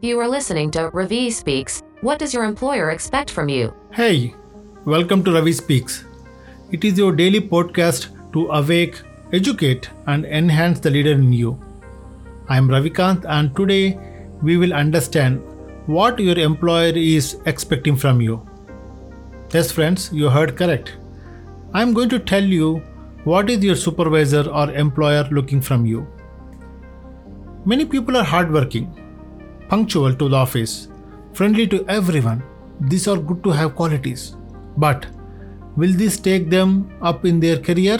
[0.00, 1.82] You are listening to Ravi Speaks.
[2.02, 3.74] What does your employer expect from you?
[3.92, 4.32] Hey,
[4.84, 6.04] welcome to Ravi Speaks.
[6.70, 11.60] It is your daily podcast to awake, educate, and enhance the leader in you.
[12.48, 13.98] I am Ravikant, and today
[14.40, 15.42] we will understand
[15.86, 18.48] what your employer is expecting from you.
[19.52, 20.96] Yes, friends, you heard correct.
[21.74, 22.76] I am going to tell you
[23.24, 26.06] what is your supervisor or employer looking from you.
[27.64, 28.94] Many people are hardworking,
[29.68, 30.88] punctual to the office,
[31.32, 32.42] friendly to everyone.
[32.80, 34.36] These are good to have qualities.
[34.76, 35.06] But
[35.76, 37.98] will this take them up in their career?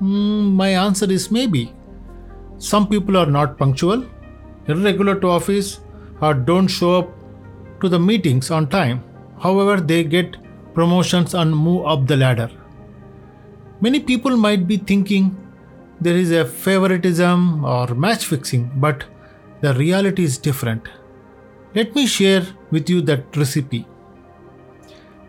[0.00, 1.74] Mm, my answer is maybe.
[2.58, 4.04] Some people are not punctual,
[4.66, 5.80] irregular to office,
[6.20, 7.08] or don't show up
[7.80, 9.02] to the meetings on time.
[9.40, 10.36] However, they get
[10.74, 12.50] promotions and move up the ladder.
[13.80, 15.36] Many people might be thinking
[16.00, 19.04] there is a favoritism or match fixing, but
[19.60, 20.88] the reality is different.
[21.74, 23.86] Let me share with you that recipe.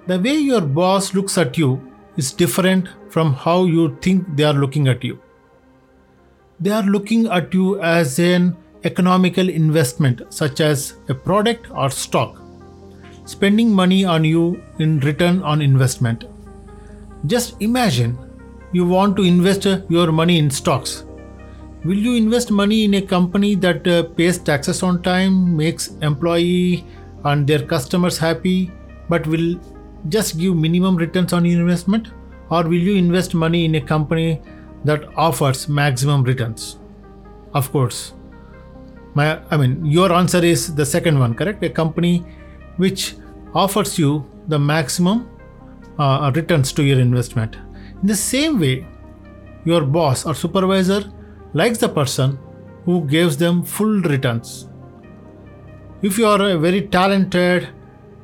[0.07, 1.81] The way your boss looks at you
[2.17, 5.19] is different from how you think they are looking at you.
[6.59, 12.41] They are looking at you as an economical investment, such as a product or stock,
[13.25, 16.25] spending money on you in return on investment.
[17.25, 18.17] Just imagine
[18.71, 21.05] you want to invest your money in stocks.
[21.85, 26.85] Will you invest money in a company that uh, pays taxes on time, makes employee
[27.23, 28.69] and their customers happy,
[29.07, 29.57] but will
[30.09, 32.09] just give minimum returns on investment?
[32.49, 34.41] Or will you invest money in a company
[34.83, 36.77] that offers maximum returns?
[37.53, 38.13] Of course,
[39.13, 41.63] my I mean your answer is the second one, correct?
[41.63, 42.25] A company
[42.75, 43.15] which
[43.53, 45.29] offers you the maximum
[45.97, 47.55] uh, returns to your investment.
[48.01, 48.85] In the same way,
[49.63, 51.03] your boss or supervisor
[51.53, 52.37] likes the person
[52.85, 54.67] who gives them full returns.
[56.01, 57.67] If you are a very talented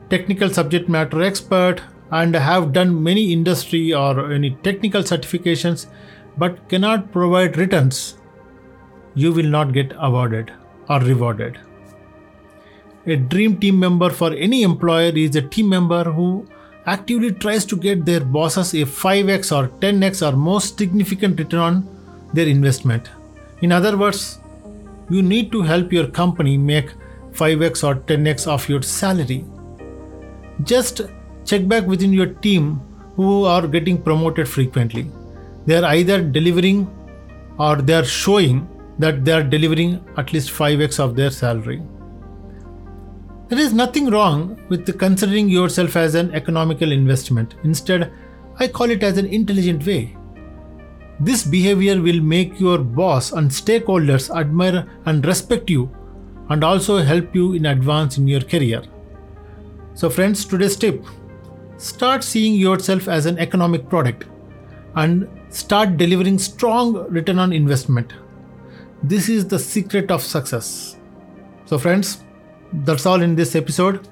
[0.09, 1.81] technical subject matter expert
[2.11, 5.87] and have done many industry or any technical certifications
[6.37, 8.17] but cannot provide returns,
[9.15, 10.53] you will not get awarded
[10.89, 11.59] or rewarded.
[13.08, 16.47] A dream team member for any employer is a team member who
[16.85, 22.30] actively tries to get their bosses a 5x or 10x or more significant return on
[22.33, 23.09] their investment.
[23.61, 24.39] In other words,
[25.10, 26.89] you need to help your company make
[27.32, 29.45] 5x or 10x of your salary.
[30.64, 31.02] Just
[31.45, 32.82] check back within your team
[33.15, 35.10] who are getting promoted frequently.
[35.65, 36.88] They are either delivering
[37.58, 38.67] or they are showing
[38.99, 41.82] that they are delivering at least 5x of their salary.
[43.48, 47.55] There is nothing wrong with considering yourself as an economical investment.
[47.64, 48.11] Instead,
[48.58, 50.17] I call it as an intelligent way.
[51.20, 55.89] This behavior will make your boss and stakeholders admire and respect you
[56.49, 58.83] and also help you in advance in your career.
[59.93, 61.05] So, friends, today's tip
[61.77, 64.26] start seeing yourself as an economic product
[64.95, 68.14] and start delivering strong return on investment.
[69.03, 70.97] This is the secret of success.
[71.65, 72.23] So, friends,
[72.73, 74.08] that's all in this episode.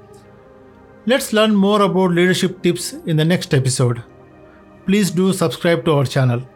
[1.05, 4.03] Let's learn more about leadership tips in the next episode.
[4.85, 6.47] Please do subscribe to our channel.